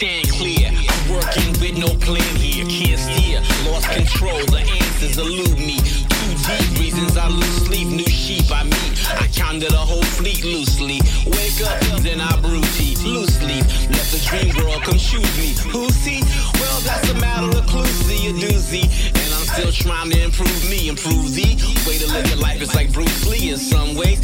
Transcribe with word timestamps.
stand 0.00 0.30
clear. 0.30 0.72
I'm 0.72 1.12
working 1.12 1.52
with 1.60 1.76
no 1.76 1.92
plan 2.00 2.34
here. 2.36 2.64
Can't 2.64 2.98
steer, 2.98 3.40
lost 3.68 3.84
control. 3.90 4.40
The 4.48 4.64
answers 4.64 5.18
elude 5.18 5.58
me. 5.58 5.76
Two 5.76 6.32
deep 6.48 6.80
reasons 6.80 7.18
I 7.18 7.28
lose 7.28 7.68
sleep. 7.68 7.88
New 7.88 8.08
sheep 8.08 8.50
I 8.50 8.64
meet. 8.64 8.92
I 9.20 9.28
counted 9.36 9.74
a 9.74 9.84
whole 9.90 10.08
fleet 10.16 10.42
loosely. 10.42 11.04
Wake 11.28 11.60
up, 11.68 11.76
then 12.00 12.18
I 12.18 12.32
brew 12.40 12.62
tea. 12.80 12.96
Loose 13.04 13.42
leaf. 13.42 13.68
Let 13.92 14.06
the 14.08 14.20
dream 14.24 14.56
world 14.64 14.82
come 14.84 14.96
shoot 14.96 15.28
me. 15.36 15.52
Who 15.68 15.90
see? 15.90 16.24
Well, 16.56 16.80
that's 16.80 17.10
a 17.10 17.14
matter 17.20 17.52
of 17.58 17.66
cluesy, 17.66 18.30
a 18.30 18.32
doozy. 18.32 18.88
And 19.20 19.28
I'm 19.36 19.44
still 19.52 19.72
trying 19.72 20.10
to 20.12 20.24
improve 20.24 20.62
me, 20.70 20.88
improve 20.88 21.34
thee. 21.34 21.60
Way 21.86 21.98
to 21.98 22.06
live 22.08 22.26
your 22.26 22.40
life 22.40 22.62
is 22.62 22.74
like 22.74 22.90
Bruce 22.90 23.28
Lee 23.28 23.50
in 23.50 23.58
some 23.58 23.94
ways 23.94 24.20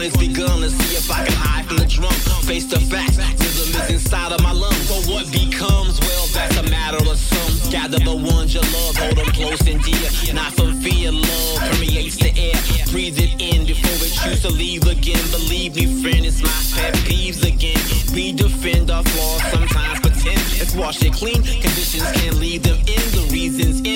has 0.00 0.16
begun. 0.16 0.60
Let's 0.60 0.74
see 0.74 0.96
if 0.96 1.10
I 1.10 1.24
can 1.24 1.36
hide 1.36 1.66
from 1.66 1.76
the 1.76 1.86
drum. 1.86 2.12
Face 2.48 2.64
the 2.64 2.80
facts. 2.80 3.18
Rhythm 3.18 3.82
is 3.82 3.90
inside 3.90 4.32
of 4.32 4.42
my 4.42 4.52
lungs. 4.52 4.88
So 4.88 4.96
what 5.12 5.30
becomes? 5.30 6.00
Well, 6.00 6.26
that's 6.32 6.56
a 6.56 6.64
matter 6.70 6.98
of 6.98 7.18
some. 7.18 7.70
Gather 7.70 7.98
the 7.98 8.14
ones 8.14 8.54
you 8.54 8.60
love, 8.60 8.96
hold 8.96 9.16
them 9.16 9.32
close 9.32 9.60
and 9.66 9.82
dear. 9.82 10.34
Not 10.34 10.52
from 10.52 10.80
fear, 10.80 11.10
love 11.12 11.58
permeates 11.60 12.16
the 12.16 12.32
air. 12.36 12.56
Breathe 12.92 13.18
it 13.18 13.40
in 13.40 13.66
before 13.66 13.96
it 14.06 14.12
choose 14.12 14.42
to 14.42 14.50
leave 14.50 14.86
again. 14.86 15.24
Believe 15.30 15.76
me, 15.76 15.86
friend, 16.02 16.24
it's 16.24 16.42
my 16.42 16.52
pet 16.76 16.94
peeves 17.08 17.42
again. 17.44 17.80
We 18.14 18.32
defend 18.32 18.90
our 18.90 19.04
flaws, 19.04 19.42
sometimes 19.52 20.00
pretend. 20.00 20.40
Let's 20.58 20.74
wash 20.74 21.02
it 21.02 21.12
clean. 21.12 21.42
Conditions 21.42 22.10
can't 22.12 22.36
leave 22.36 22.62
them 22.62 22.78
in. 22.80 23.04
The 23.12 23.28
reasons 23.32 23.80
in 23.80 23.91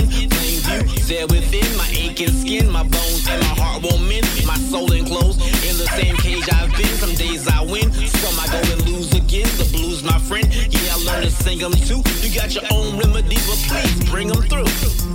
There 1.06 1.24
within 1.28 1.76
my 1.76 1.88
aching 1.94 2.34
skin, 2.34 2.68
my 2.68 2.82
bones 2.82 3.28
and 3.28 3.40
my 3.40 3.54
heart 3.62 3.80
won't 3.80 4.02
mend. 4.08 4.26
My 4.44 4.56
soul 4.56 4.90
enclosed 4.90 5.40
in 5.62 5.78
the 5.78 5.86
same 5.94 6.16
cage 6.16 6.48
I've 6.52 6.72
been. 6.76 6.86
Some 6.98 7.14
days 7.14 7.46
I 7.46 7.62
win, 7.62 7.92
some 7.92 8.40
I 8.40 8.46
go 8.50 8.58
and 8.72 8.88
lose 8.88 9.14
again. 9.14 9.46
The 9.56 9.68
blues, 9.70 10.02
my 10.02 10.18
friend. 10.18 10.52
Yeah, 10.52 10.94
I 10.94 11.04
learned 11.04 11.26
to 11.26 11.30
sing 11.30 11.60
them 11.60 11.74
too. 11.74 12.02
You 12.26 12.34
got 12.34 12.52
your 12.56 12.64
own 12.72 12.98
remedies, 12.98 13.46
but 13.46 13.58
please 13.68 14.10
bring 14.10 14.26
them 14.26 14.42
through. 14.42 15.05